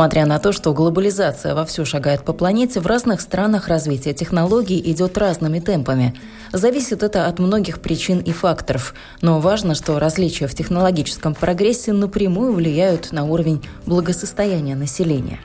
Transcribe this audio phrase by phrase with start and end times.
[0.00, 5.18] Несмотря на то, что глобализация вовсю шагает по планете, в разных странах развитие технологий идет
[5.18, 6.14] разными темпами.
[6.52, 8.94] Зависит это от многих причин и факторов.
[9.20, 15.38] Но важно, что различия в технологическом прогрессе напрямую влияют на уровень благосостояния населения.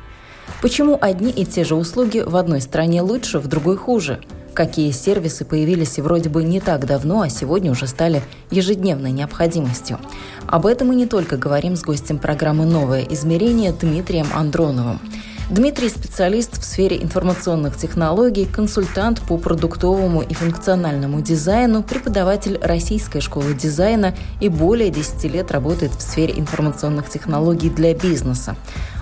[0.62, 4.22] Почему одни и те же услуги в одной стране лучше, в другой хуже–
[4.56, 10.00] какие сервисы появились и вроде бы не так давно, а сегодня уже стали ежедневной необходимостью.
[10.48, 15.00] Об этом мы не только говорим с гостем программы «Новое измерение» Дмитрием Андроновым.
[15.48, 23.54] Дмитрий– специалист в сфере информационных технологий, консультант по продуктовому и функциональному дизайну, преподаватель Российской школы
[23.54, 28.56] дизайна и более 10 лет работает в сфере информационных технологий для бизнеса.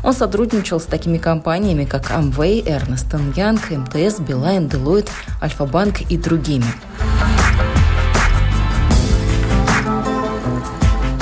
[0.03, 6.65] Он сотрудничал с такими компаниями, как Amway, Ernst Young, МТС, Билайн, Deloitte, Альфа-Банк и другими.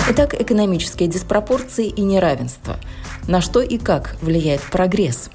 [0.09, 2.77] Итак, экономические диспропорции и неравенство–
[3.27, 5.29] на что и как влияет прогресс?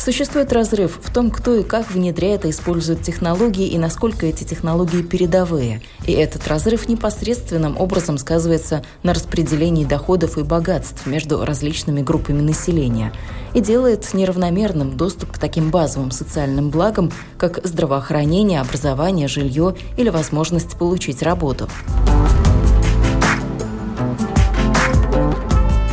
[0.00, 5.02] Существует разрыв в том, кто и как внедряет и использует технологии и насколько эти технологии
[5.02, 5.82] передовые.
[6.06, 13.12] И этот разрыв непосредственным образом сказывается на распределении доходов и богатств между различными группами населения
[13.52, 20.78] и делает неравномерным доступ к таким базовым социальным благам, как здравоохранение, образование, жилье или возможность
[20.78, 21.68] получить работу.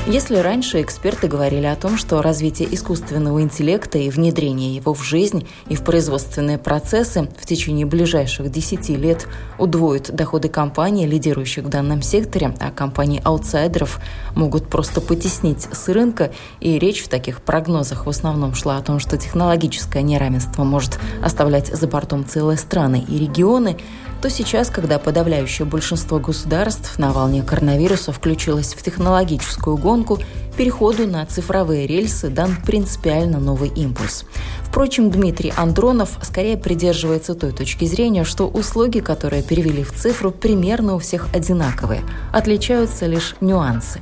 [0.10, 5.46] Если раньше эксперты говорили о том, что развитие искусственного интеллекта и внедрение его в жизнь
[5.68, 12.02] и в производственные процессы в течение ближайших 10 лет удвоит доходы компаний, лидирующих в данном
[12.02, 14.00] секторе, а компании аутсайдеров
[14.34, 16.32] могут просто потеснить с рынка,
[16.62, 21.68] и речь в таких прогнозах в основном шла о том, что технологическое неравенство может оставлять
[21.68, 23.76] за бортом целые страны и регионы,
[24.22, 30.20] то сейчас, когда подавляющее большинство государств на волне коронавируса включилось в технологическую гонку,
[30.58, 34.26] переходу на цифровые рельсы дан принципиально новый импульс.
[34.64, 40.96] Впрочем, Дмитрий Андронов скорее придерживается той точки зрения, что услуги, которые перевели в цифру, примерно
[40.96, 42.02] у всех одинаковые.
[42.34, 44.02] Отличаются лишь нюансы.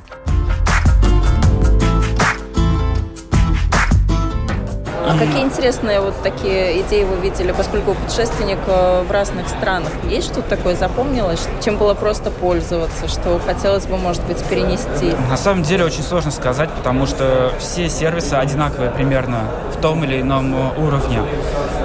[5.08, 9.92] А какие интересные вот такие идеи вы видели, поскольку путешественник э, в разных странах?
[10.08, 15.14] Есть что-то такое запомнилось, чем было просто пользоваться, что хотелось бы, может быть, перенести?
[15.30, 20.20] На самом деле очень сложно сказать, потому что все сервисы одинаковые примерно в том или
[20.20, 21.20] ином уровне.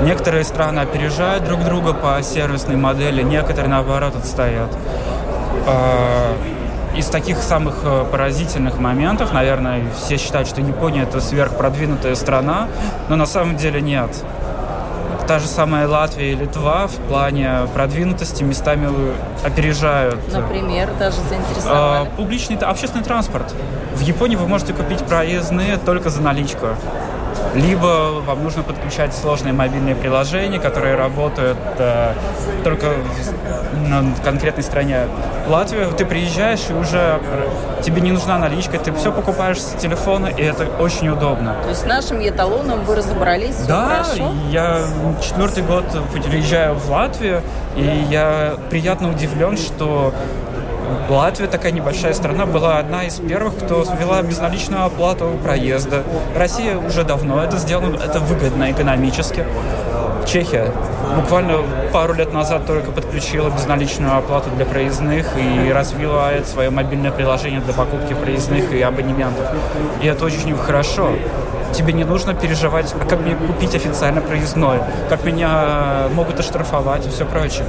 [0.02, 4.76] Некоторые страны опережают друг друга по сервисной модели, некоторые, наоборот, отстоят.
[6.96, 12.68] Из таких самых э, поразительных моментов, наверное, все считают, что Япония это сверхпродвинутая страна,
[13.08, 14.10] но на самом деле нет.
[15.26, 18.90] Та же самая Латвия и Литва в плане продвинутости местами
[19.46, 20.20] опережают.
[20.34, 22.08] Например, даже заинтересовали.
[22.08, 23.56] А, публичный, общественный транспорт.
[23.94, 26.68] В Японии вы можете купить проездные только за наличку
[27.54, 32.14] либо вам нужно подключать сложные мобильные приложения, которые работают э,
[32.64, 32.94] только
[33.88, 35.08] на конкретной стране.
[35.48, 37.20] Латвия, ты приезжаешь и уже
[37.84, 41.56] тебе не нужна наличка, ты все покупаешь с телефона, и это очень удобно.
[41.64, 44.32] То есть с нашим эталоном вы разобрались, да, хорошо?
[44.50, 44.82] я
[45.22, 47.42] четвертый год приезжаю в Латвию,
[47.76, 50.14] и я приятно удивлен, что
[51.10, 56.04] Латвия, такая небольшая страна, была одна из первых, кто ввела безналичную оплату проезда.
[56.36, 59.46] Россия уже давно это сделала, это выгодно экономически.
[60.26, 60.72] Чехия
[61.16, 61.58] буквально
[61.92, 67.74] пару лет назад только подключила безналичную оплату для проездных и развивает свое мобильное приложение для
[67.74, 69.46] покупки проездных и абонементов.
[70.02, 71.12] И это очень хорошо.
[71.74, 74.80] Тебе не нужно переживать, а как мне купить официально проездной,
[75.10, 77.66] как меня могут оштрафовать и все прочее.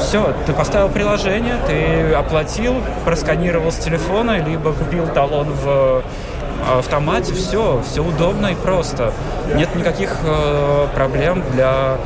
[0.00, 7.32] Все, ты поставил приложение, ты оплатил, просканировал с телефона, либо купил талон в э, автомате,
[7.34, 9.12] все, все удобно и просто.
[9.54, 11.96] Нет никаких э, проблем для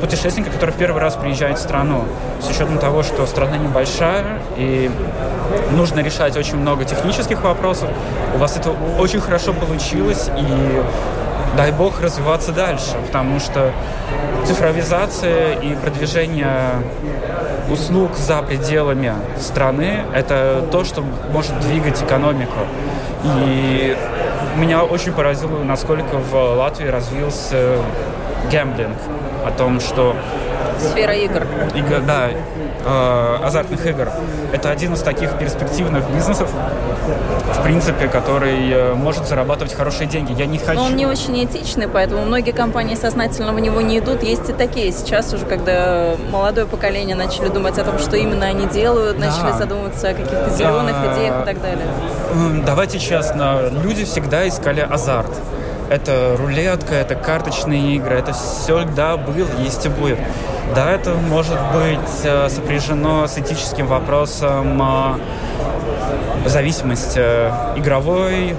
[0.00, 2.04] путешественника, который в первый раз приезжает в страну.
[2.40, 4.90] С учетом того, что страна небольшая и
[5.72, 7.88] нужно решать очень много технических вопросов,
[8.34, 10.82] у вас это очень хорошо получилось и
[11.56, 13.72] дай бог развиваться дальше, потому что
[14.46, 16.82] цифровизация и продвижение
[17.70, 22.58] услуг за пределами страны– это то, что может двигать экономику.
[23.24, 23.96] И
[24.56, 27.78] меня очень поразило, насколько в Латвии развился
[28.50, 28.96] гэмблинг,
[29.44, 30.16] о том, что
[30.78, 31.46] Сфера игр.
[31.74, 32.28] Игр, да,
[32.84, 34.08] э, азартных игр.
[34.52, 36.50] Это один из таких перспективных бизнесов,
[37.54, 40.32] в принципе, который э, может зарабатывать хорошие деньги.
[40.32, 40.78] Я не хочу...
[40.78, 44.22] Но он не очень этичный, поэтому многие компании сознательно в него не идут.
[44.22, 44.92] Есть и такие.
[44.92, 49.26] Сейчас уже, когда молодое поколение начали думать о том, что именно они делают, да.
[49.26, 51.14] начали задумываться о каких-то зеленых а...
[51.14, 51.86] идеях и так далее.
[52.64, 55.30] Давайте честно, люди всегда искали азарт.
[55.90, 60.18] Это рулетка, это карточные игры, это всегда было, есть и будет.
[60.74, 68.54] Да, это может быть э, сопряжено с этическим вопросом э, зависимости э, игровой,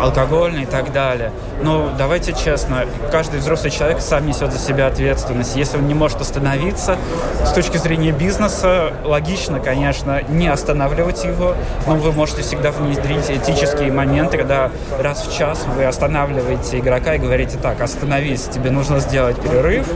[0.00, 1.30] алкогольный и так далее.
[1.62, 5.56] Но давайте честно, каждый взрослый человек сам несет за себя ответственность.
[5.56, 6.96] Если он не может остановиться,
[7.44, 11.54] с точки зрения бизнеса, логично, конечно, не останавливать его,
[11.86, 17.18] но вы можете всегда внедрить этические моменты, когда раз в час вы останавливаете игрока и
[17.18, 19.86] говорите, так, остановись, тебе нужно сделать перерыв,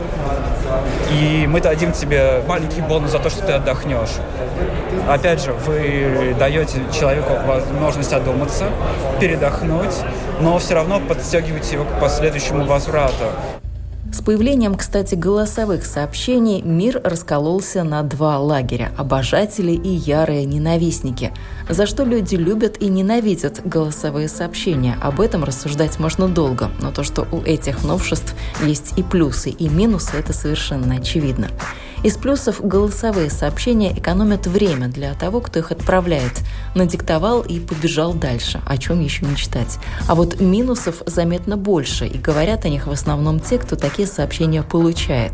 [1.11, 4.09] и мы дадим тебе маленький бонус за то, что ты отдохнешь.
[5.07, 8.65] Опять же, вы даете человеку возможность одуматься,
[9.19, 9.94] передохнуть,
[10.39, 13.25] но все равно подстегиваете его к последующему возврату.
[14.15, 21.33] С появлением, кстати, голосовых сообщений мир раскололся на два лагеря– обожатели и ярые ненавистники.
[21.67, 24.97] За что люди любят и ненавидят голосовые сообщения?
[25.01, 29.67] Об этом рассуждать можно долго, но то, что у этих новшеств есть и плюсы, и
[29.67, 31.49] минусы, это совершенно очевидно.
[32.03, 36.41] Из плюсов голосовые сообщения экономят время для того, кто их отправляет.
[36.75, 39.79] Надиктовал и побежал дальше, о чем еще мечтать.
[40.07, 44.61] А вот минусов заметно больше, и говорят о них в основном те, кто такие сообщения
[44.61, 45.31] получает.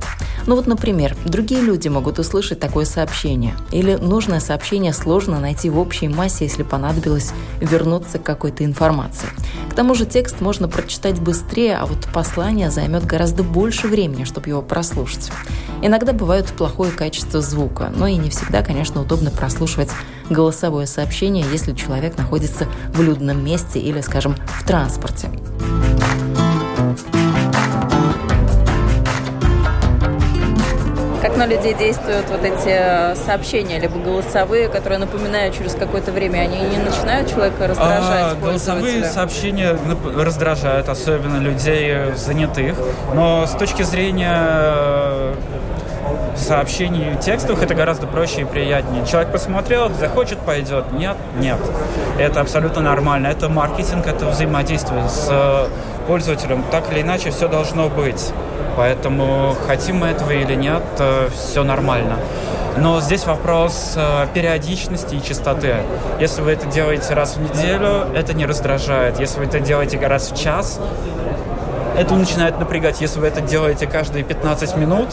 [0.47, 3.55] Ну вот, например, другие люди могут услышать такое сообщение.
[3.71, 9.27] Или нужное сообщение сложно найти в общей массе, если понадобилось вернуться к какой-то информации.
[9.69, 14.49] К тому же текст можно прочитать быстрее, а вот послание займет гораздо больше времени, чтобы
[14.49, 15.31] его прослушать.
[15.81, 19.89] Иногда бывают плохое качество звука, но и не всегда, конечно, удобно прослушивать
[20.29, 25.29] голосовое сообщение, если человек находится в людном месте или, скажем, в транспорте.
[31.21, 36.59] Как на людей действуют вот эти сообщения, либо голосовые, которые напоминают через какое-то время, они
[36.61, 38.33] не начинают человека раздражать?
[38.33, 39.77] А, голосовые сообщения
[40.15, 42.75] раздражают, особенно людей занятых,
[43.13, 45.10] но с точки зрения
[46.51, 49.05] сообщений текстовых это гораздо проще и приятнее.
[49.05, 50.91] Человек посмотрел, захочет, пойдет.
[50.91, 51.57] Нет, нет.
[52.19, 53.27] Это абсолютно нормально.
[53.27, 55.67] Это маркетинг, это взаимодействие с э,
[56.07, 56.65] пользователем.
[56.69, 58.33] Так или иначе, все должно быть.
[58.75, 62.17] Поэтому хотим мы этого или нет, э, все нормально.
[62.75, 65.75] Но здесь вопрос э, периодичности и частоты.
[66.19, 69.21] Если вы это делаете раз в неделю, это не раздражает.
[69.21, 70.81] Если вы это делаете раз в час,
[71.97, 72.99] это начинает напрягать.
[72.99, 75.07] Если вы это делаете каждые 15 минут,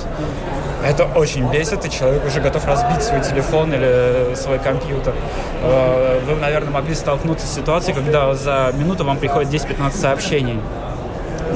[0.84, 5.14] это очень бесит, и человек уже готов разбить свой телефон или свой компьютер.
[5.62, 10.60] Э, вы, наверное, могли столкнуться с ситуацией, когда за минуту вам приходит 10-15 сообщений.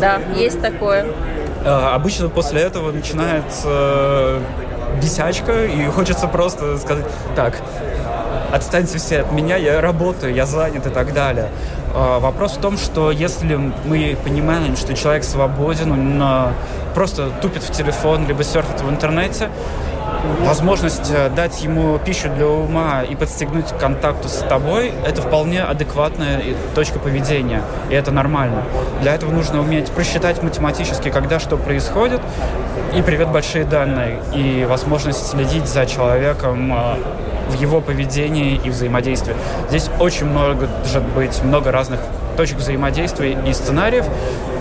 [0.01, 1.07] Да, есть такое.
[1.65, 4.41] Э, обычно после этого начинается
[5.01, 7.05] бесячка, и хочется просто сказать,
[7.35, 7.61] так,
[8.53, 11.49] отстаньте все от меня, я работаю, я занят и так далее.
[11.95, 16.53] А, вопрос в том, что если мы понимаем, что человек свободен, он а,
[16.95, 19.49] просто тупит в телефон, либо серфит в интернете,
[20.41, 25.63] возможность э, дать ему пищу для ума и подстегнуть к контакту с тобой, это вполне
[25.63, 26.43] адекватная
[26.75, 28.65] точка поведения, и это нормально.
[29.01, 32.21] Для этого нужно уметь просчитать математически, когда что происходит,
[32.95, 36.99] и привет большие данные, и возможность следить за человеком а,
[37.53, 39.35] в его поведении и взаимодействии.
[39.69, 42.01] Здесь очень много может быть много разных
[42.37, 44.07] точек взаимодействия и сценариев,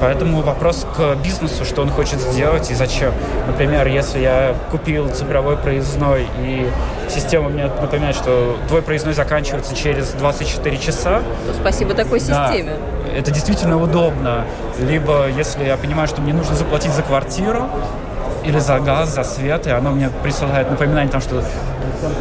[0.02, 3.14] поэтому вопрос к бизнесу, что он хочет сделать и зачем.
[3.48, 6.68] Например, если я купил цифровой проездной и
[7.10, 11.22] система мне напоминает, что твой проездной заканчивается через 24 часа.
[11.48, 12.78] То спасибо такой системе.
[13.06, 14.46] Да, это действительно удобно.
[14.80, 17.70] Либо если я понимаю, что мне нужно заплатить за квартиру,
[18.44, 21.44] или за газ, за свет, и оно мне присылает напоминание, там, что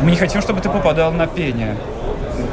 [0.02, 1.76] мы не хотим, чтобы ты попадал на пение.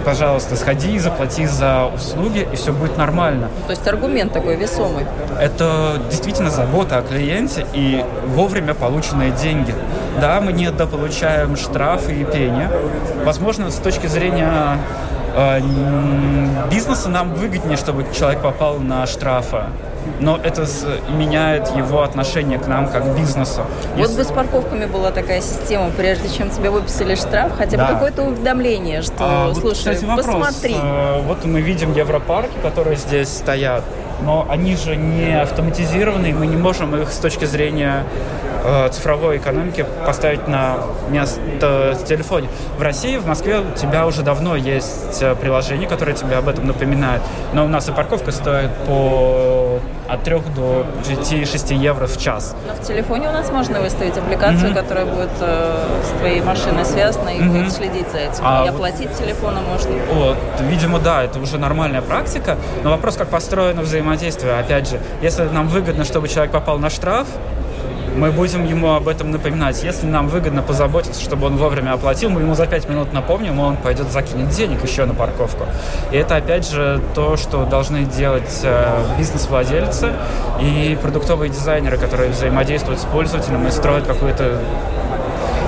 [0.03, 3.49] Пожалуйста, сходи и заплати за услуги, и все будет нормально.
[3.65, 5.05] То есть аргумент такой весомый.
[5.39, 9.73] Это действительно забота о клиенте и вовремя полученные деньги.
[10.19, 12.69] Да, мы недополучаем штрафы и пение.
[13.23, 14.77] Возможно, с точки зрения
[15.35, 15.61] э,
[16.71, 19.63] бизнеса нам выгоднее, чтобы человек попал на штрафы
[20.19, 20.65] но это
[21.09, 23.61] меняет его отношение к нам как бизнесу.
[23.95, 24.17] Вот Если...
[24.17, 27.87] бы с парковками была такая система, прежде чем тебе выписали штраф, хотя бы да.
[27.93, 30.25] какое-то уведомление, что, а, слушай, вот, кстати, вопрос.
[30.25, 30.75] посмотри.
[30.77, 33.83] А, вот мы видим Европарки, которые здесь стоят,
[34.21, 38.03] но они же не автоматизированы, и мы не можем их с точки зрения
[38.63, 40.77] э, цифровой экономики поставить на
[41.09, 42.49] место в телефоне.
[42.77, 46.67] В России, в Москве у тебя уже давно есть э, приложение, которое тебе об этом
[46.67, 47.21] напоминает,
[47.53, 52.55] но у нас и парковка стоит по от 3 до 5-6 евро в час.
[52.67, 54.73] Но в телефоне у нас можно выставить аппликацию, mm-hmm.
[54.73, 57.61] которая будет э, с твоей машиной связана и mm-hmm.
[57.61, 58.43] будет следить за этим.
[58.43, 59.91] А и оплатить телефоном можно.
[60.13, 62.57] Вот, видимо, да, это уже нормальная практика.
[62.83, 64.57] Но вопрос, как построено взаимодействие.
[64.57, 67.27] Опять же, если нам выгодно, чтобы человек попал на штраф,
[68.17, 69.83] мы будем ему об этом напоминать.
[69.83, 73.63] Если нам выгодно позаботиться, чтобы он вовремя оплатил, мы ему за 5 минут напомним, и
[73.63, 75.65] он пойдет закинет денег еще на парковку.
[76.11, 80.13] И это, опять же, то, что должны делать э, бизнес-владельцы
[80.59, 84.59] и продуктовые дизайнеры, которые взаимодействуют с пользователем и строят какую-то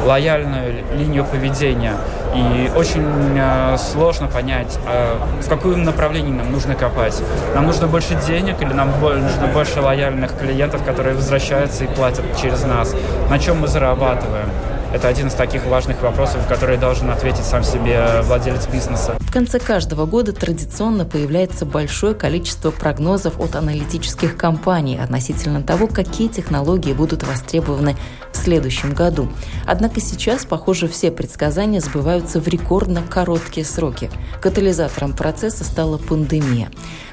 [0.05, 1.93] лояльную линию поведения.
[2.36, 3.05] И очень
[3.38, 7.21] э, сложно понять, э, в каком направлении нам нужно копать.
[7.55, 12.63] Нам нужно больше денег или нам нужно больше лояльных клиентов, которые возвращаются и платят через
[12.63, 12.95] нас?
[13.29, 14.50] На чем мы зарабатываем?
[14.91, 19.15] Это один из таких важных вопросов, которые должен ответить сам себе владелец бизнеса.
[19.19, 26.27] В конце каждого года традиционно появляется большое количество прогнозов от аналитических компаний относительно того, какие
[26.27, 27.96] технологии будут востребованы
[28.31, 29.29] в следующем году.
[29.67, 34.10] Однако сейчас, похоже, все предсказания сбываются в рекордно короткие сроки.
[34.41, 36.69] Катализатором процесса стала пандемия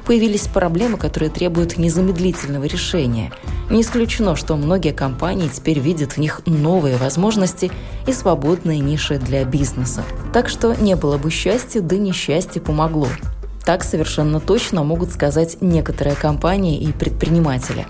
[0.06, 3.32] появились проблемы, которые требуют незамедлительного решения.
[3.68, 7.70] Не исключено, что многие компании теперь видят в них новые возможности
[8.06, 10.04] и свободные ниши для бизнеса.
[10.32, 13.08] Так что не было бы счастья, да несчастье помогло.
[13.64, 17.86] Так совершенно точно могут сказать некоторые компании и предприниматели.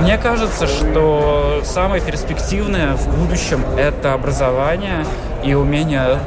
[0.00, 5.04] Мне кажется, что самое перспективное в будущем– это образование
[5.44, 6.18] и умение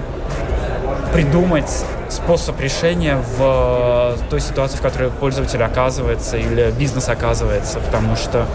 [1.14, 8.16] придумать способ решения в э, той ситуации, в которой пользователь оказывается или бизнес оказывается, потому
[8.16, 8.46] что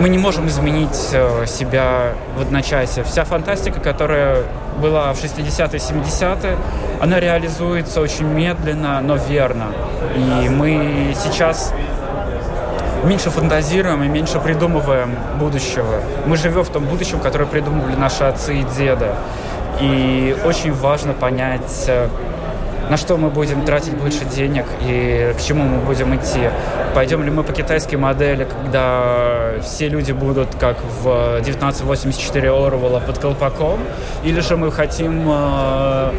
[0.00, 3.04] мы не можем изменить э, себя в одночасье.
[3.04, 4.44] Вся фантастика, которая
[4.80, 6.56] была в 60-е, 70-е,
[7.00, 9.66] она реализуется очень медленно, но верно.
[10.16, 11.72] И мы сейчас
[13.04, 16.00] меньше фантазируем и меньше придумываем будущего.
[16.26, 19.08] Мы живем в том будущем, которое придумывали наши отцы и деды.
[19.80, 22.08] И очень важно понять, э,
[22.90, 26.50] на что мы будем тратить больше денег и к чему мы будем идти.
[26.94, 33.18] Пойдем ли мы по китайской модели, когда все люди будут как в 1984 Орвелла под
[33.18, 33.78] колпаком,
[34.24, 36.12] или же мы хотим э,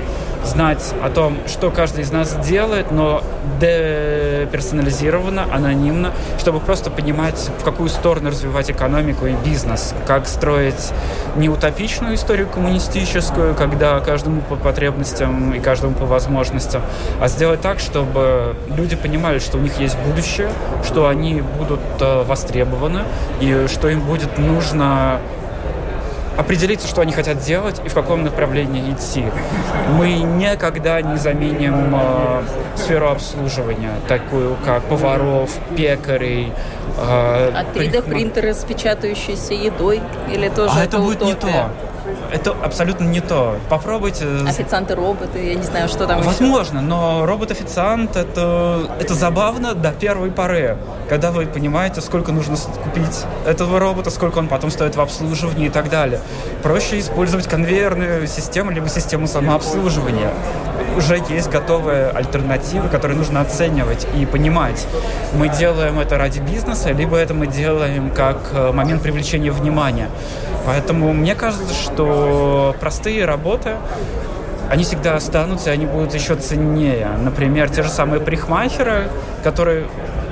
[0.44, 3.24] знать о том, что каждый из нас делает, но
[3.60, 10.92] деперсонализированно, анонимно, чтобы просто понимать, в какую сторону развивать экономику и бизнес, как строить
[11.36, 16.82] не утопичную историю коммунистическую, когда каждому по потребностям и каждому по возможностям,
[17.20, 20.50] а сделать так, чтобы люди понимали, что у них есть будущее,
[20.86, 23.04] что они будут э, востребованы
[23.42, 25.20] и что им будет нужно
[26.40, 29.26] определиться, что они хотят делать и в каком направлении идти.
[29.98, 32.44] Мы никогда не заменим э,
[32.76, 36.54] сферу обслуживания, такую как поваров, пекарей.
[36.98, 40.02] Э, а 3D-принтеры с печатающейся едой
[40.34, 41.48] или тоже А это, это будет утопия?
[41.48, 41.70] не то
[42.32, 43.58] это абсолютно не то.
[43.70, 44.26] Попробуйте.
[44.48, 46.88] Официанты-роботы, я не знаю, что там Возможно, еще.
[46.88, 50.78] но робот-официант это, это забавно до первой поры.
[51.08, 55.70] Когда вы понимаете, сколько нужно купить этого робота, сколько он потом стоит в обслуживании и
[55.70, 56.22] так далее.
[56.64, 60.32] Проще использовать конвейерную систему, либо систему самообслуживания.
[60.98, 64.86] Уже есть готовые альтернативы, которые нужно оценивать и понимать.
[65.34, 70.10] Мы делаем это ради бизнеса, либо это мы делаем как э, момент привлечения внимания.
[70.66, 73.76] Поэтому мне кажется, что простые работы,
[74.70, 77.08] они всегда останутся, и они будут еще ценнее.
[77.24, 79.10] Например, те же самые парикмахеры,
[79.44, 79.86] которые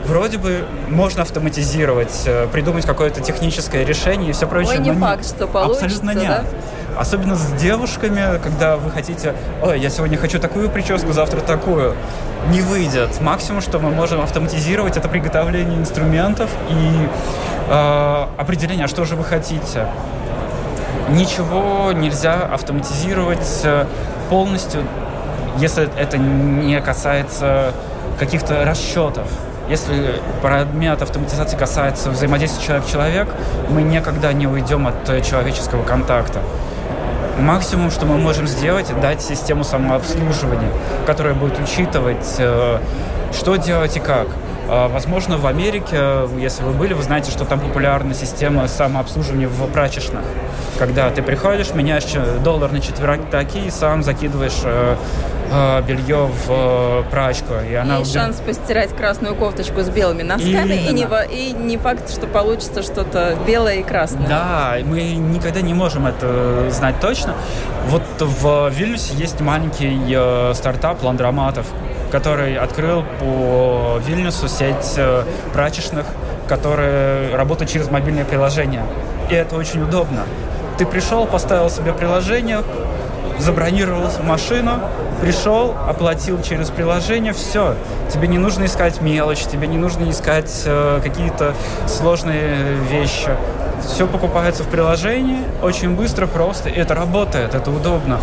[0.06, 4.80] вроде бы можно автоматизировать, э, придумать какое-то техническое решение и все прочее.
[4.80, 5.28] Ой, не факт, не...
[5.28, 6.28] что получится, Абсолютно нет.
[6.28, 6.44] Да?
[6.98, 11.96] Особенно с девушками, когда вы хотите, ой, я сегодня хочу такую прическу, завтра такую.
[12.50, 13.22] Не выйдет.
[13.22, 17.08] Максимум, что мы можем автоматизировать, это приготовление инструментов и
[17.70, 19.88] э, определение, а что же вы хотите.
[21.10, 23.86] Ничего нельзя автоматизировать э,
[24.30, 24.82] полностью,
[25.60, 27.74] если это не касается
[28.20, 29.28] каких-то расчетов.
[29.70, 33.28] Если предмет автоматизации касается взаимодействия человек-человек,
[33.70, 36.42] мы никогда не уйдем от человеческого контакта.
[37.40, 40.72] Максимум, что мы можем сделать, дать систему самообслуживания,
[41.06, 42.80] которая будет учитывать, э,
[43.32, 44.28] что делать и как.
[44.70, 49.72] А, возможно, в Америке, если вы были, вы знаете, что там популярна система самообслуживания в
[49.72, 50.24] прачечных.
[50.80, 52.06] Когда ты приходишь, меняешь
[52.44, 54.64] доллар на четвераки и сам закидываешь
[55.50, 57.54] э, белье в э, прачку.
[57.70, 62.12] И, она и шанс постирать красную кофточку с белыми носками, и не, и не факт,
[62.12, 64.28] что получится что-то белое и красное.
[64.28, 67.34] Да, мы никогда не можем это знать точно.
[67.88, 71.68] Вот в Вильнюсе есть маленький э, стартап ландроматов,
[72.12, 75.24] который открыл по Вильнюсу сеть э,
[75.54, 76.06] прачечных,
[76.48, 78.84] которые работают через мобильное приложение.
[79.30, 80.24] И это очень удобно.
[80.78, 82.64] Ты пришел, поставил себе приложение,
[83.40, 84.80] забронировал машину,
[85.22, 87.76] пришел, оплатил через приложение, все.
[88.12, 91.54] Тебе не нужно искать мелочь, тебе не нужно искать э, какие-то
[91.88, 93.32] сложные вещи.
[93.86, 98.20] Все покупается в приложении, очень быстро, просто, и это работает, это удобно.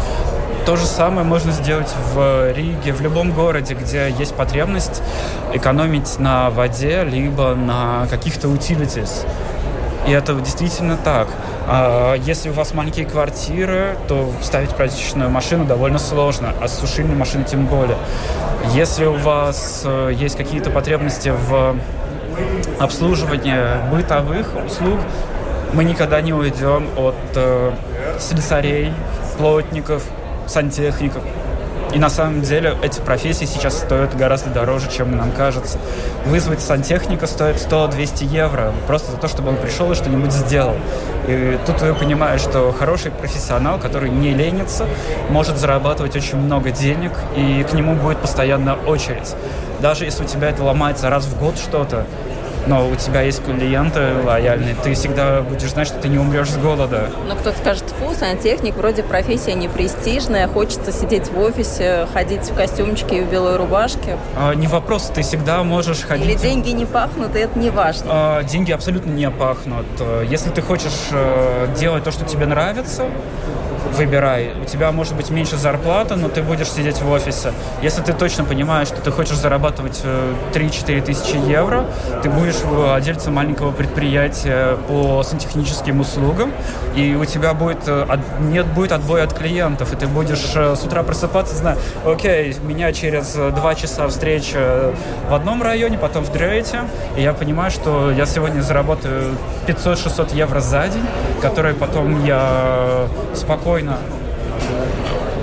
[0.66, 5.02] То же самое можно сделать в Риге, в любом городе, где есть потребность
[5.52, 9.26] экономить на воде, либо на каких-то utilities.
[10.06, 11.28] И это действительно так.
[11.66, 17.44] А если у вас маленькие квартиры, то ставить прачечную машину довольно сложно, а сушильную машину
[17.44, 17.96] тем более.
[18.74, 21.76] Если у вас э, есть какие-то потребности в
[22.78, 25.00] обслуживании бытовых услуг,
[25.72, 27.72] мы никогда не уйдем от э,
[28.18, 28.92] слесарей,
[29.38, 30.04] плотников,
[30.46, 31.22] сантехников.
[31.94, 35.78] И на самом деле эти профессии сейчас стоят гораздо дороже, чем нам кажется.
[36.26, 40.74] Вызвать сантехника стоит 100-200 евро, просто за то, чтобы он пришел и что-нибудь сделал.
[41.28, 44.86] И тут я понимаю, что хороший профессионал, который не ленится,
[45.30, 49.32] может зарабатывать очень много денег, и к нему будет постоянно очередь.
[49.80, 52.06] Даже если у тебя это ломается раз в год что-то,
[52.66, 56.56] но у тебя есть клиенты лояльные, ты всегда будешь знать, что ты не умрешь с
[56.56, 57.10] голода.
[57.28, 62.54] Но кто-то скажет, фу, сантехник, вроде профессия не престижная, хочется сидеть в офисе, ходить в
[62.54, 64.16] костюмчике и в белой рубашке.
[64.36, 66.26] А, не вопрос, ты всегда можешь ходить...
[66.26, 68.06] Или деньги не пахнут, и это не важно.
[68.08, 69.86] А, деньги абсолютно не пахнут.
[70.28, 73.04] Если ты хочешь э, делать то, что тебе нравится,
[73.92, 74.52] выбирай.
[74.60, 77.52] У тебя может быть меньше зарплата, но ты будешь сидеть в офисе.
[77.82, 80.02] Если ты точно понимаешь, что ты хочешь зарабатывать
[80.52, 81.86] 3-4 э, тысячи евро,
[82.22, 86.52] ты будешь владельцем маленького предприятия по сантехническим услугам,
[86.96, 88.06] и у тебя будет, э,
[88.40, 92.92] нет будет отбоя от клиентов, и ты будешь э, с утра просыпаться, зная, окей, меня
[92.92, 94.94] через два часа встреча
[95.28, 100.60] в одном районе, потом в третьем, и я понимаю, что я сегодня заработаю 500-600 евро
[100.60, 101.04] за день,
[101.40, 103.98] которые потом я спокойно спокойно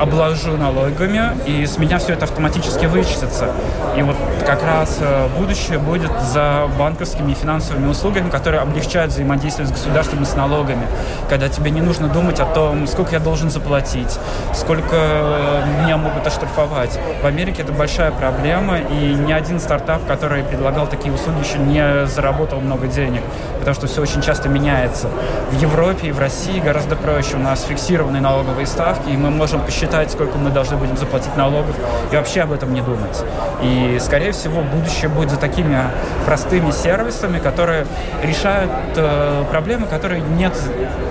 [0.01, 3.49] обложу налогами, и с меня все это автоматически вычтется.
[3.95, 4.15] И вот
[4.47, 10.23] как раз э, будущее будет за банковскими и финансовыми услугами, которые облегчают взаимодействие с государством
[10.23, 10.87] и с налогами,
[11.29, 14.17] когда тебе не нужно думать о том, сколько я должен заплатить,
[14.55, 14.95] сколько
[15.83, 16.97] меня могут оштрафовать.
[17.21, 22.07] В Америке это большая проблема, и ни один стартап, который предлагал такие услуги, еще не
[22.07, 23.21] заработал много денег,
[23.59, 25.09] потому что все очень часто меняется.
[25.51, 27.35] В Европе и в России гораздо проще.
[27.35, 31.35] У нас фиксированные налоговые ставки, и мы можем посчитать считать, сколько мы должны будем заплатить
[31.35, 31.75] налогов,
[32.11, 33.23] и вообще об этом не думать.
[33.61, 35.77] И, скорее всего, будущее будет за такими
[36.25, 37.85] простыми сервисами, которые
[38.23, 40.53] решают э, проблемы, которые нет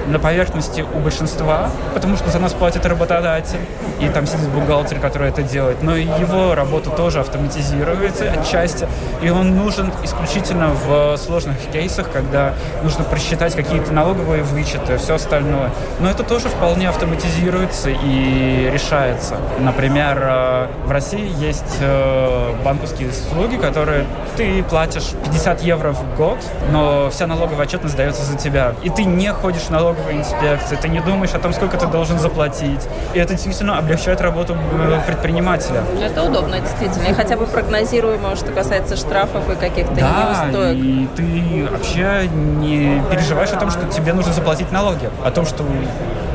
[0.08, 3.60] на поверхности у большинства, потому что за нас платит работодатель,
[4.00, 5.82] и там сидит бухгалтер, который это делает.
[5.82, 8.88] Но его работа тоже автоматизируется отчасти,
[9.22, 15.70] и он нужен исключительно в сложных кейсах, когда нужно просчитать какие-то налоговые вычеты, все остальное.
[16.00, 19.36] Но это тоже вполне автоматизируется, и решается.
[19.58, 26.38] Например, э, в России есть э, банковские услуги, которые ты платишь 50 евро в год,
[26.72, 28.74] но вся налоговая отчетность дается за тебя.
[28.82, 32.18] И ты не ходишь в налоговые инспекции, ты не думаешь о том, сколько ты должен
[32.18, 32.80] заплатить.
[33.14, 35.82] И это действительно облегчает работу э, предпринимателя.
[36.00, 37.08] Это удобно, действительно.
[37.08, 40.76] И хотя бы прогнозируемо, что касается штрафов и каких-то да, неустоек.
[40.76, 45.10] и ты вообще не переживаешь о том, что тебе нужно заплатить налоги.
[45.24, 45.64] О том, что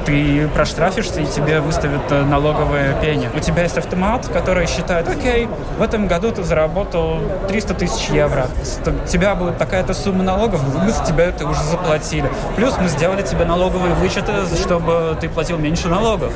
[0.05, 3.29] ты проштрафишься и тебе выставят э, налоговое пение.
[3.35, 8.47] У тебя есть автомат, который считает, окей, в этом году ты заработал 300 тысяч евро.
[8.85, 12.29] У тебя будет такая-то сумма налогов, мы с тебя это уже заплатили.
[12.55, 16.33] Плюс мы сделали тебе налоговые вычеты, чтобы ты платил меньше налогов.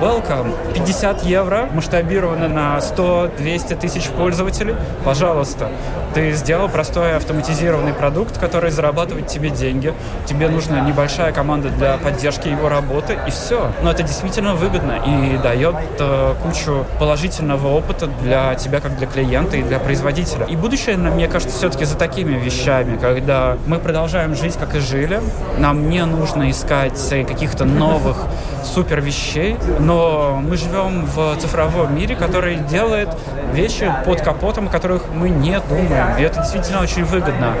[0.00, 0.54] Welcome.
[0.74, 4.76] 50 евро, масштабировано на 100-200 тысяч пользователей.
[5.04, 5.70] Пожалуйста.
[6.14, 9.92] Ты сделал простой автоматизированный продукт, который зарабатывает тебе деньги.
[10.24, 13.72] Тебе нужна небольшая команда для поддержки его работы, и все.
[13.82, 19.56] Но это действительно выгодно и дает э, кучу положительного опыта для тебя, как для клиента
[19.56, 20.46] и для производителя.
[20.46, 25.20] И будущее, мне кажется, все-таки за такими вещами, когда мы продолжаем жить, как и жили,
[25.58, 28.16] нам не нужно искать каких-то новых
[28.64, 29.56] супер вещей,
[29.88, 33.08] Но мы живем в цифровом мире, который делает
[33.54, 36.18] вещи под капотом, о которых мы не думаем.
[36.18, 37.54] И это действительно очень выгодно.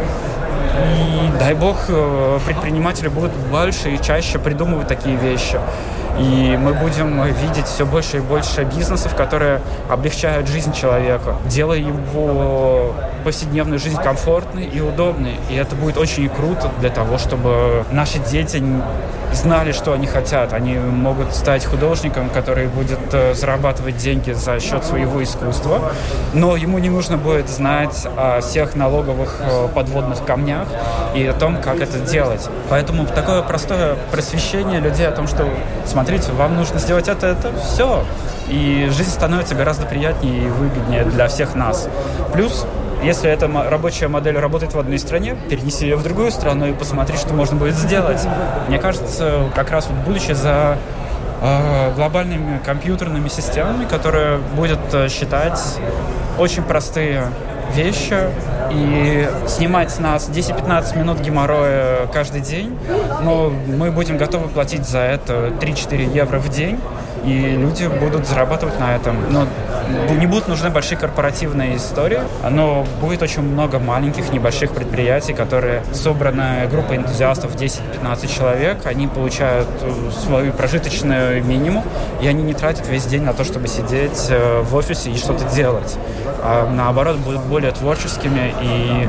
[0.78, 5.58] И дай бог э, предприниматели будут больше и чаще придумывать такие вещи.
[6.18, 12.92] И мы будем видеть все больше и больше бизнесов, которые облегчают жизнь человека, делая его
[13.28, 15.36] повседневную жизнь комфортной и удобной.
[15.50, 18.62] И это будет очень круто для того, чтобы наши дети
[19.34, 20.54] знали, что они хотят.
[20.54, 25.92] Они могут стать художником, который будет э, зарабатывать деньги за счет своего искусства,
[26.32, 30.66] но ему не нужно будет знать о всех налоговых э, подводных камнях
[31.14, 32.48] и о том, как это делать.
[32.70, 35.46] Поэтому такое простое просвещение людей о том, что,
[35.84, 38.06] смотрите, вам нужно сделать это, это все.
[38.48, 41.90] И жизнь становится гораздо приятнее и выгоднее для всех нас.
[42.32, 42.64] Плюс
[43.02, 47.16] если эта рабочая модель работает в одной стране, перенеси ее в другую страну и посмотри,
[47.16, 48.26] что можно будет сделать.
[48.68, 50.78] Мне кажется, как раз вот будущее за
[51.40, 55.60] э, глобальными компьютерными системами, которые будет э, считать
[56.38, 57.24] очень простые
[57.74, 58.16] вещи
[58.70, 62.76] и снимать с нас 10-15 минут геморроя каждый день,
[63.22, 66.78] но мы будем готовы платить за это 3-4 евро в день,
[67.24, 69.16] и люди будут зарабатывать на этом.
[69.30, 69.46] Но
[70.18, 72.20] не будут нужны большие корпоративные истории,
[72.50, 79.68] но будет очень много маленьких, небольших предприятий, которые собраны группой энтузиастов 10-15 человек, они получают
[79.82, 81.84] э, свой прожиточный минимум,
[82.20, 85.44] и они не тратят весь день на то, чтобы сидеть э, в офисе и что-то
[85.54, 85.96] делать.
[86.42, 89.08] А наоборот, будут более творческими и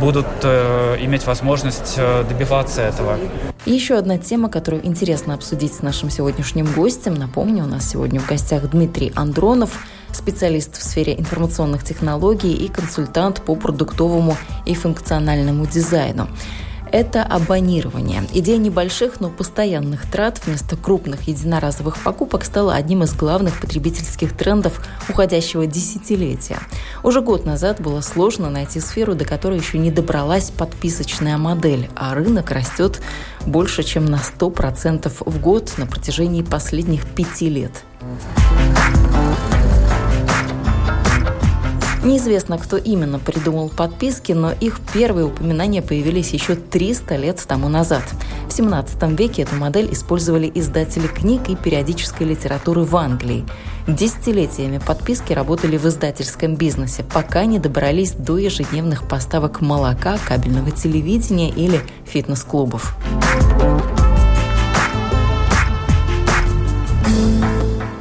[0.00, 3.18] будут э, иметь возможность э, добиваться этого.
[3.64, 7.14] И еще одна тема, которую интересно обсудить с нашим сегодняшним гостем.
[7.14, 9.78] Напомню, у нас сегодня в гостях Дмитрий Андронов,
[10.14, 16.28] специалист в сфере информационных технологий и консультант по продуктовому и функциональному дизайну
[16.94, 18.22] это абонирование.
[18.34, 24.80] Идея небольших, но постоянных трат вместо крупных единоразовых покупок стала одним из главных потребительских трендов
[25.08, 26.60] уходящего десятилетия.
[27.02, 32.14] Уже год назад было сложно найти сферу, до которой еще не добралась подписочная модель, а
[32.14, 33.00] рынок растет
[33.44, 37.72] больше, чем на 100% в год на протяжении последних пяти лет.
[42.04, 48.02] Неизвестно, кто именно придумал подписки, но их первые упоминания появились еще 300 лет тому назад.
[48.46, 53.46] В 17 веке эту модель использовали издатели книг и периодической литературы в Англии.
[53.88, 61.48] Десятилетиями подписки работали в издательском бизнесе, пока не добрались до ежедневных поставок молока, кабельного телевидения
[61.48, 62.96] или фитнес-клубов.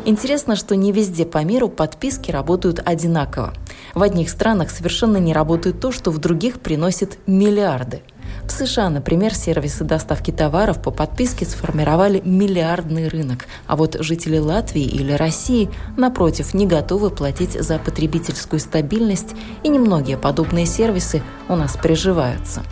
[0.06, 3.54] Интересно, что не везде по миру подписки работают одинаково.
[3.94, 8.02] В одних странах совершенно не работает то, что в других приносит миллиарды.
[8.44, 14.84] В США, например, сервисы доставки товаров по подписке сформировали миллиардный рынок, а вот жители Латвии
[14.84, 21.78] или России, напротив, не готовы платить за потребительскую стабильность, и немногие подобные сервисы у нас
[21.78, 22.64] приживаются.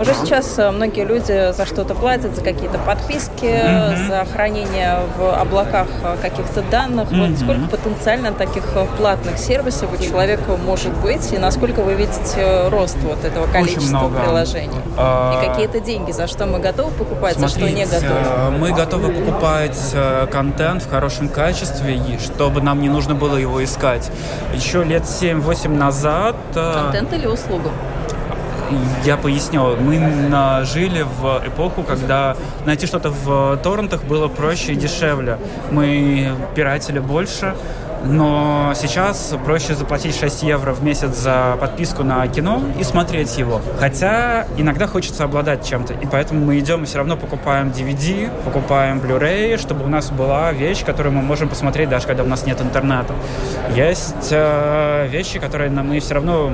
[0.00, 4.06] Уже сейчас э, многие люди за что-то платят, за какие-то подписки, mm-hmm.
[4.06, 7.10] за хранение в облаках э, каких-то данных.
[7.10, 7.30] Mm-hmm.
[7.30, 12.68] Вот сколько потенциально таких э, платных сервисов у человека может быть, и насколько вы видите
[12.68, 14.78] рост вот этого количества приложений?
[14.96, 15.42] А...
[15.42, 18.58] И какие-то деньги, за что мы готовы покупать, Смотрите, за что не готовы?
[18.58, 19.94] Мы готовы покупать
[20.30, 24.10] контент в хорошем качестве, чтобы нам не нужно было его искать.
[24.54, 26.36] Еще лет 7-8 назад...
[26.54, 27.70] Контент или услугу?
[29.04, 35.38] Я поясню, мы жили в эпоху, когда найти что-то в торрентах было проще и дешевле.
[35.70, 37.54] Мы пиратели больше,
[38.04, 43.60] но сейчас проще заплатить 6 евро в месяц за подписку на кино и смотреть его.
[43.78, 49.00] Хотя иногда хочется обладать чем-то, и поэтому мы идем и все равно покупаем DVD, покупаем
[49.00, 52.60] Blu-ray, чтобы у нас была вещь, которую мы можем посмотреть, даже когда у нас нет
[52.60, 53.14] интернета.
[53.74, 56.52] Есть э, вещи, которые мы все равно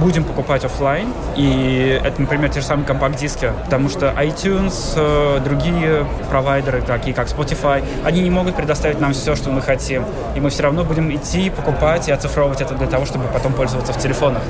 [0.00, 1.12] будем покупать офлайн.
[1.36, 7.28] И это, например, те же самые компакт-диски, потому что iTunes, э, другие провайдеры, такие как
[7.28, 10.04] Spotify, они не могут предоставить нам все, что мы хотим.
[10.34, 13.92] И мы все равно будем идти, покупать и оцифровывать это для того, чтобы потом пользоваться
[13.92, 14.42] в телефонах.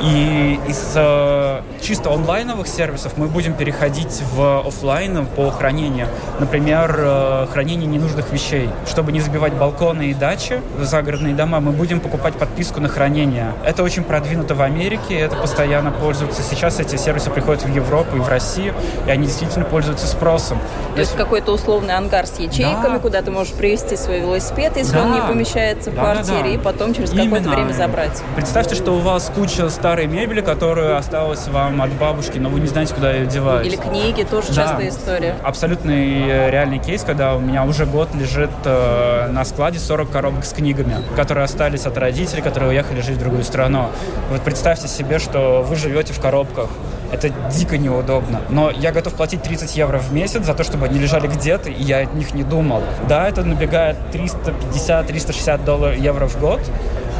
[0.00, 6.08] И из э, чисто онлайновых сервисов мы будем переходить в офлайн по хранению.
[6.38, 8.70] Например, э, хранение ненужных вещей.
[8.86, 13.52] Чтобы не забивать балконы и дачи, загородные дома, мы будем покупать подписку на хранение.
[13.64, 16.42] Это очень продвинуто в Америке Америке, это постоянно пользуются.
[16.42, 18.74] Сейчас эти сервисы приходят в Европу и в Россию,
[19.06, 20.58] и они действительно пользуются спросом.
[20.94, 22.98] То есть какой-то условный ангар с ячейками, да.
[22.98, 25.02] куда ты можешь привезти свой велосипед, если да.
[25.02, 26.48] он не помещается в да, квартире, да, да.
[26.50, 28.22] и потом через какое-то время забрать.
[28.34, 32.66] Представьте, что у вас куча старой мебели, которая осталась вам от бабушки, но вы не
[32.66, 33.66] знаете, куда ее девать.
[33.66, 34.54] Или книги, тоже да.
[34.54, 35.36] частая история.
[35.42, 40.44] Абсолютный э, реальный кейс, когда у меня уже год лежит э, на складе 40 коробок
[40.44, 43.86] с книгами, которые остались от родителей, которые уехали жить в другую страну.
[44.30, 46.68] Вот представьте себе, что вы живете в коробках.
[47.12, 48.40] Это дико неудобно.
[48.50, 51.82] Но я готов платить 30 евро в месяц за то, чтобы они лежали где-то, и
[51.82, 52.82] я о них не думал.
[53.08, 56.60] Да, это набегает 350-360 долларов евро в год,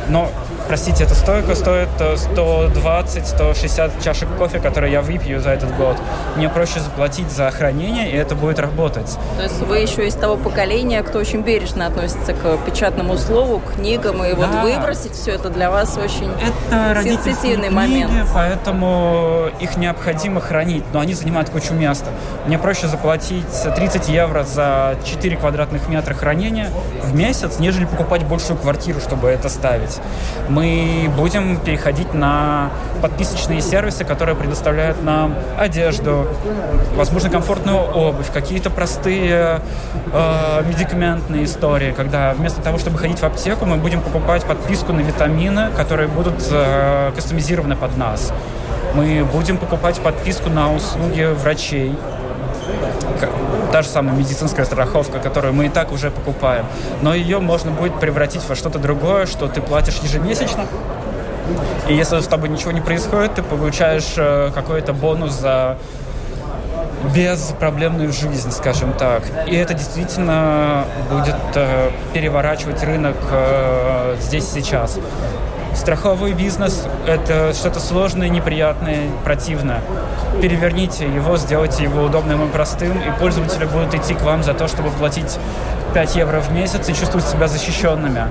[0.08, 0.28] но
[0.66, 5.96] простите, эта стойка стоит 120-160 э, чашек кофе, которые я выпью за этот год.
[6.36, 9.16] Мне проще заплатить за хранение, и это будет работать.
[9.36, 14.24] То есть вы еще из того поколения, кто очень бережно относится к печатному слову, книгам,
[14.24, 14.36] и да.
[14.36, 18.10] вот выбросить все это для вас очень это сенситивный момент.
[18.10, 22.10] Книги, поэтому их необходимо хранить, но они занимают кучу места.
[22.46, 23.44] Мне проще заплатить
[23.76, 26.70] 30 евро за 4 квадратных метра хранения
[27.02, 30.00] в месяц, нежели покупать большую квартиру, чтобы это ставить
[30.56, 32.70] мы будем переходить на
[33.02, 36.26] подписочные сервисы, которые предоставляют нам одежду,
[36.94, 39.60] возможно, комфортную обувь, какие-то простые
[40.12, 45.00] э, медикаментные истории, когда вместо того, чтобы ходить в аптеку, мы будем покупать подписку на
[45.00, 48.32] витамины, которые будут э, кастомизированы под нас.
[48.94, 51.94] Мы будем покупать подписку на услуги врачей,
[53.72, 56.66] та же самая медицинская страховка, которую мы и так уже покупаем.
[57.02, 60.66] Но ее можно будет превратить во что-то другое, что ты платишь ежемесячно.
[61.88, 65.78] И если с тобой ничего не происходит, ты получаешь э, какой-то бонус за
[67.14, 69.22] безпроблемную жизнь, скажем так.
[69.46, 74.98] И это действительно будет э, переворачивать рынок э, здесь сейчас.
[75.76, 79.82] Страховой бизнес– это что-то сложное, неприятное, противное.
[80.40, 84.68] Переверните его, сделайте его удобным и простым, и пользователи будут идти к вам за то,
[84.68, 85.38] чтобы платить
[85.92, 88.22] 5 евро в месяц и чувствовать себя защищенными.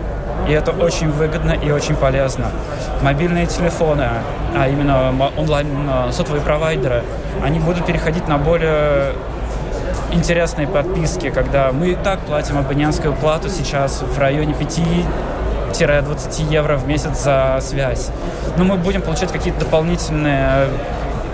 [0.50, 2.48] И это очень выгодно и очень полезно.
[3.04, 4.08] Мобильные телефоны,
[4.56, 7.04] а именно онлайн э, сотовые провайдеры,
[7.44, 9.14] они будут переходить на более
[10.12, 14.80] интересные подписки, когда мы и так платим абонентскую плату сейчас в районе 5
[15.78, 18.10] 20 евро в месяц за связь.
[18.58, 20.70] Но мы будем получать какие-то дополнительные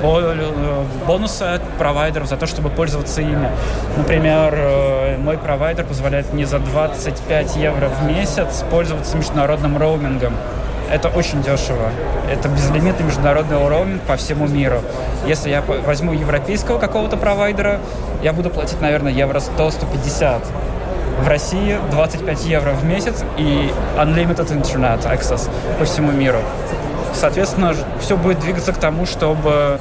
[0.01, 3.49] э, бонусы от провайдеров за то, чтобы пользоваться ими.
[3.97, 10.33] Например, э, мой провайдер позволяет мне за 25 евро в месяц пользоваться международным роумингом.
[10.91, 11.91] Это очень дешево.
[12.29, 14.81] Это безлимитный международный роуминг по всему миру.
[15.27, 17.79] Если я возьму европейского какого-то провайдера,
[18.23, 20.41] я буду платить, наверное, евро 100-150
[21.21, 26.39] в России 25 евро в месяц и unlimited internet access по всему миру.
[27.13, 29.79] Соответственно, все будет двигаться к тому, чтобы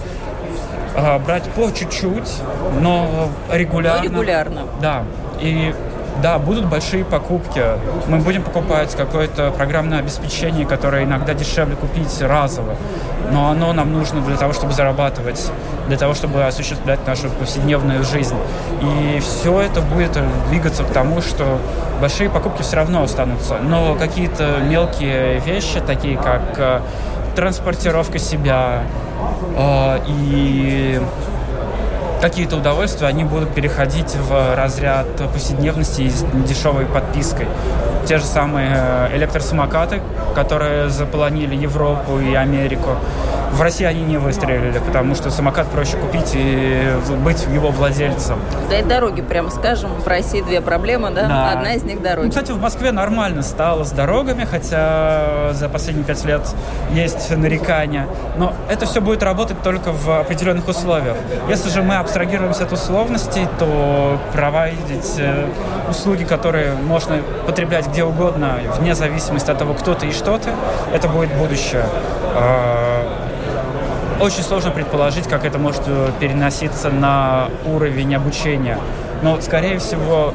[0.94, 2.30] э, брать по чуть-чуть,
[2.80, 4.02] но регулярно.
[4.02, 4.62] Но регулярно.
[4.80, 5.04] Да.
[5.40, 5.74] И
[6.22, 7.62] да, будут большие покупки.
[8.08, 12.74] Мы будем покупать какое-то программное обеспечение, которое иногда дешевле купить разово.
[13.32, 15.50] Но оно нам нужно для того, чтобы зарабатывать,
[15.88, 18.36] для того, чтобы осуществлять нашу повседневную жизнь.
[18.82, 20.18] И все это будет
[20.48, 21.58] двигаться к тому, что
[22.00, 23.58] большие покупки все равно останутся.
[23.62, 26.80] Но какие-то мелкие вещи, такие как э,
[27.36, 28.82] транспортировка себя
[29.56, 31.00] э, и
[32.20, 37.46] какие-то удовольствия, они будут переходить в разряд повседневности с дешевой подпиской.
[38.06, 40.00] Те же самые э, электросамокаты,
[40.34, 42.96] которые заполонили Европу и Америку.
[43.52, 46.92] В России они не выстрелили, потому что самокат проще купить и
[47.24, 48.38] быть его владельцем.
[48.70, 51.26] Да и дороги, прямо скажем, в России две проблемы, да?
[51.28, 51.50] да.
[51.52, 52.26] Одна из них дороги.
[52.26, 56.42] Ну, кстати, в Москве нормально стало с дорогами, хотя за последние пять лет
[56.92, 58.06] есть нарекания.
[58.36, 61.16] Но это все будет работать только в определенных условиях.
[61.48, 65.46] Если же мы абстрагируемся от условностей, то проводить э,
[65.88, 70.50] услуги, которые можно потреблять где угодно, вне зависимости от того, кто ты и что ты,
[70.94, 71.84] это будет будущее.
[74.20, 78.78] Очень сложно предположить, как это может э, переноситься на уровень обучения.
[79.22, 80.34] Но, скорее всего,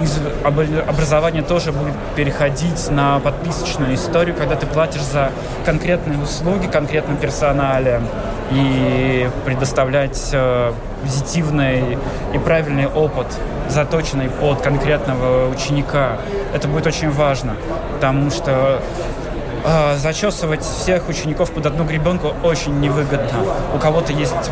[0.00, 5.32] из образования тоже будет переходить на подписочную историю, когда ты платишь за
[5.64, 8.02] конкретные услуги конкретным персонале
[8.52, 11.98] и предоставлять э, позитивный
[12.32, 13.26] и правильный опыт,
[13.68, 16.18] заточенный под конкретного ученика.
[16.54, 17.56] Это будет очень важно,
[17.94, 18.80] потому что
[19.64, 23.44] э, зачесывать всех учеников под одну гребенку очень невыгодно.
[23.74, 24.50] У кого-то есть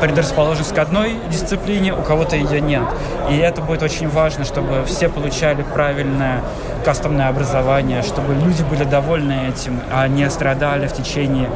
[0.00, 2.82] предрасположенность к одной дисциплине, у кого-то ее нет.
[3.30, 6.42] И это будет очень важно, чтобы все получали правильное
[6.84, 11.48] кастомное образование, чтобы люди были довольны этим, а не страдали в течение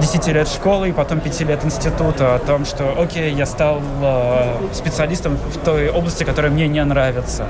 [0.00, 4.56] 10 лет школы и потом 5 лет института о том, что, окей, я стал э,
[4.72, 7.46] специалистом в той области, которая мне не нравится.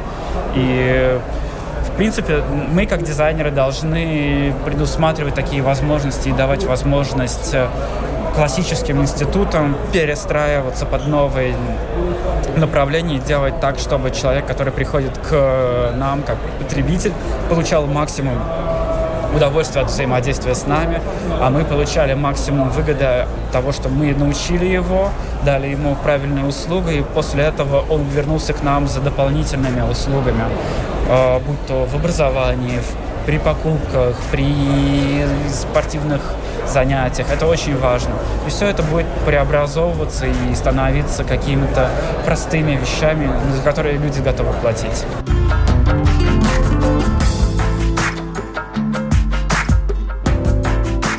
[0.55, 1.19] И
[1.93, 7.69] в принципе, мы как дизайнеры должны предусматривать такие возможности и давать возможность э,
[8.35, 11.55] классическим институтам перестраиваться под новые
[12.57, 17.13] направления и делать так, чтобы человек, который приходит к нам как потребитель,
[17.51, 18.39] получал максимум
[19.35, 21.01] удовольствие от взаимодействия с нами,
[21.41, 25.11] а мы получали максимум выгоды от того, что мы научили его,
[25.45, 30.45] дали ему правильные услуги, и после этого он вернулся к нам за дополнительными услугами,
[31.47, 32.81] будь то в образовании,
[33.27, 36.21] при покупках, при спортивных
[36.67, 37.31] занятиях.
[37.31, 38.15] Это очень важно.
[38.47, 41.89] И все это будет преобразовываться и становиться какими-то
[42.25, 45.05] простыми вещами, за которые люди готовы платить.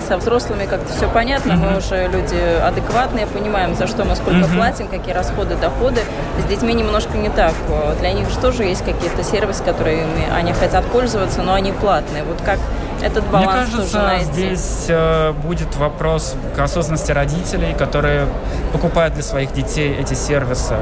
[0.07, 4.87] Со взрослыми как-то все понятно, мы уже люди адекватные, понимаем, за что мы сколько платим,
[4.87, 6.01] какие расходы, доходы.
[6.39, 7.53] С детьми немножко не так.
[7.99, 12.23] Для них же тоже есть какие-то сервисы, которыми они хотят пользоваться, но они платные.
[12.23, 12.59] Вот как
[13.01, 14.31] этот баланс Мне кажется, найти?
[14.31, 18.27] здесь э, будет вопрос к осознанности родителей, которые
[18.71, 20.75] покупают для своих детей эти сервисы.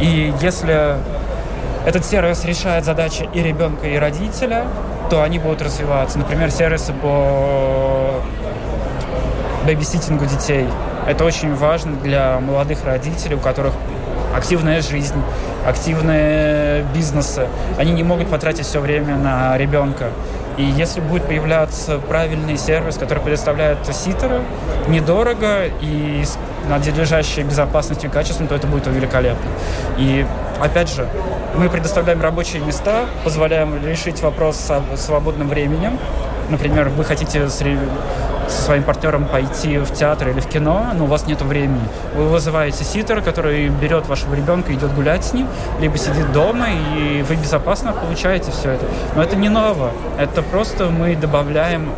[0.00, 0.96] И если
[1.86, 4.66] этот сервис решает задачи и ребенка, и родителя,
[5.10, 6.18] то они будут развиваться.
[6.18, 8.20] Например, сервисы по
[9.66, 10.66] бэбиситингу детей.
[11.06, 13.74] Это очень важно для молодых родителей, у которых
[14.34, 15.20] активная жизнь,
[15.66, 17.46] активные бизнесы.
[17.78, 20.10] Они не могут потратить все время на ребенка.
[20.56, 24.40] И если будет появляться правильный сервис, который предоставляет ситеры,
[24.88, 26.38] недорого и с
[27.44, 29.50] безопасностью и качеством, то это будет великолепно.
[29.98, 30.24] И
[30.60, 31.08] опять же,
[31.56, 35.98] мы предоставляем рабочие места, позволяем решить вопрос с свободным временем.
[36.50, 41.26] Например, вы хотите со своим партнером пойти в театр или в кино, но у вас
[41.26, 41.88] нет времени.
[42.14, 45.46] Вы вызываете ситера, который берет вашего ребенка и идет гулять с ним,
[45.80, 48.84] либо сидит дома, и вы безопасно получаете все это.
[49.14, 49.92] Но это не ново.
[50.18, 51.90] Это просто мы добавляем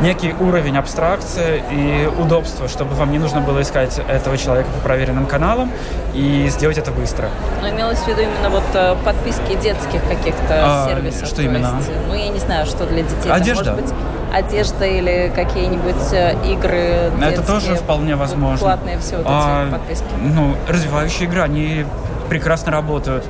[0.00, 5.26] некий уровень абстракции и удобства, чтобы вам не нужно было искать этого человека по проверенным
[5.26, 5.70] каналам
[6.14, 7.28] и сделать это быстро.
[7.60, 11.28] Но имелось в виду именно вот э, подписки детских каких-то а, сервисов.
[11.28, 11.76] Что именно?
[11.78, 13.30] Есть, ну, я не знаю, что для детей.
[13.30, 13.64] Одежда.
[13.64, 18.58] Там, может быть, одежда или какие-нибудь э, игры детские, Это тоже вполне возможно.
[18.58, 20.04] Платные все вот а, эти подписки.
[20.20, 21.84] Ну, развивающие игры, они
[22.28, 23.24] прекрасно работают.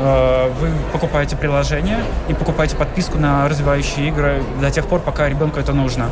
[0.00, 5.60] Э, вы покупаете приложение и покупаете подписку на развивающие игры до тех пор, пока ребенку
[5.60, 6.08] это нужно.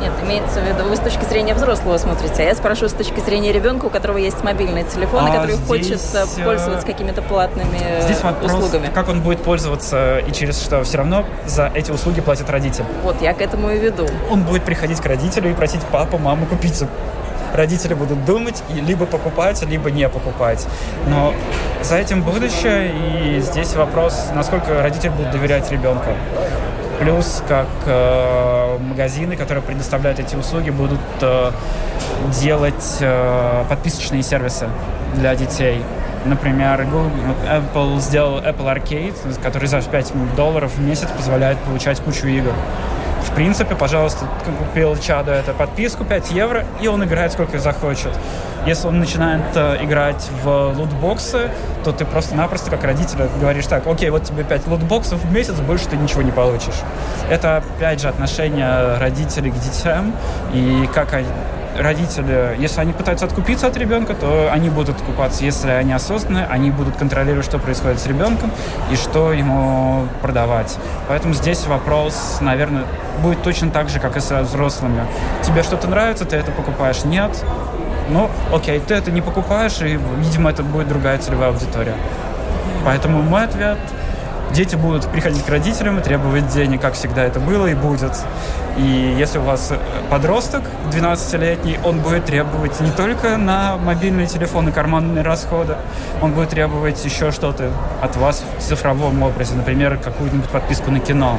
[0.00, 3.20] Нет, имеется в виду, вы с точки зрения взрослого смотрите, а я спрашиваю с точки
[3.20, 5.66] зрения ребенка, у которого есть мобильный телефон, а и который здесь...
[5.66, 8.90] хочет э, э, пользоваться какими-то платными здесь вопрос, услугами.
[8.94, 10.84] как он будет пользоваться и через что.
[10.84, 12.84] Все равно за эти услуги платит родитель.
[13.02, 14.06] Вот, я к этому и веду.
[14.30, 16.82] Он будет приходить к родителю и просить папу, маму купить
[17.54, 20.66] родители будут думать и либо покупать, либо не покупать.
[21.06, 21.34] Но
[21.82, 26.10] за этим будущее, и здесь вопрос, насколько родители будут доверять ребенку.
[27.00, 31.50] Плюс, как э, магазины, которые предоставляют эти услуги, будут э,
[32.40, 34.68] делать э, подписочные сервисы
[35.14, 35.82] для детей.
[36.26, 37.10] Например, Google,
[37.48, 42.52] Apple сделал Apple Arcade, который за 5 долларов в месяц позволяет получать кучу игр
[43.22, 44.26] в принципе, пожалуйста,
[44.58, 48.12] купил чаду эту подписку 5 евро, и он играет сколько захочет.
[48.66, 51.50] Если он начинает э, играть в лутбоксы,
[51.84, 55.86] то ты просто-напросто как родитель говоришь так, окей, вот тебе 5 лутбоксов в месяц, больше
[55.86, 56.74] ты ничего не получишь.
[57.30, 60.12] Это, опять же, отношение родителей к детям,
[60.52, 61.28] и как они
[61.82, 65.44] родители, если они пытаются откупиться от ребенка, то они будут откупаться.
[65.44, 68.50] Если они осознанные, они будут контролировать, что происходит с ребенком
[68.90, 70.76] и что ему продавать.
[71.08, 72.84] Поэтому здесь вопрос, наверное,
[73.22, 75.02] будет точно так же, как и со взрослыми.
[75.42, 77.04] Тебе что-то нравится, ты это покупаешь?
[77.04, 77.44] Нет?
[78.08, 81.94] Ну, окей, ты это не покупаешь, и, видимо, это будет другая целевая аудитория.
[82.84, 83.78] Поэтому мой ответ
[84.52, 88.12] дети будут приходить к родителям и требовать денег, как всегда это было и будет.
[88.76, 89.72] И если у вас
[90.10, 95.76] подросток 12-летний, он будет требовать не только на мобильный телефон и карманные расходы,
[96.22, 101.38] он будет требовать еще что-то от вас в цифровом образе, например, какую-нибудь подписку на кино.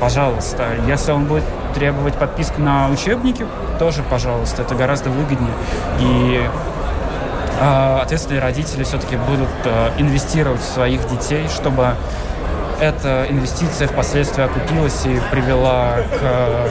[0.00, 0.64] Пожалуйста.
[0.88, 1.44] Если он будет
[1.74, 3.46] требовать подписку на учебники,
[3.78, 5.52] тоже, пожалуйста, это гораздо выгоднее.
[6.00, 6.42] И
[7.60, 11.94] э, ответственные родители все-таки будут э, инвестировать в своих детей, чтобы
[12.82, 16.68] эта инвестиция впоследствии окупилась и привела к э,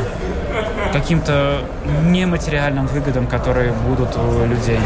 [0.92, 1.62] каким-то
[2.06, 4.80] нематериальным выгодам, которые будут у людей.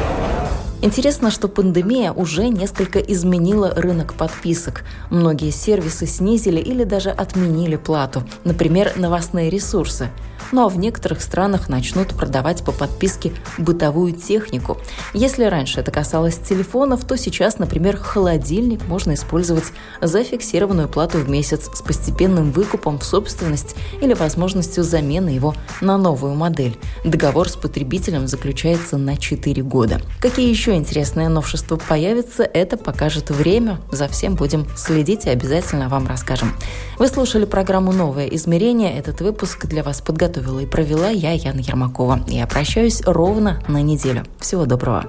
[0.83, 4.83] Интересно, что пандемия уже несколько изменила рынок подписок.
[5.09, 8.21] Многие сервисы снизили или даже отменили плату.
[8.43, 10.09] Например, новостные ресурсы–
[10.51, 14.77] ну а в некоторых странах начнут продавать по подписке бытовую технику.
[15.13, 19.65] Если раньше это касалось телефонов, то сейчас, например, холодильник можно использовать
[20.01, 25.97] за фиксированную плату в месяц с постепенным выкупом в собственность или возможностью замены его на
[25.97, 26.77] новую модель.
[27.03, 29.99] Договор с потребителем заключается на 4 года.
[30.19, 33.79] Какие еще интересные новшества появятся, это покажет время.
[33.91, 36.53] За всем будем следить и обязательно вам расскажем.
[36.99, 38.97] Вы слушали программу «Новое измерение».
[38.97, 42.19] Этот выпуск для вас подготовлен подготовила и провела я, Яна Ермакова.
[42.27, 44.23] Я прощаюсь ровно на неделю.
[44.39, 45.05] Всего доброго.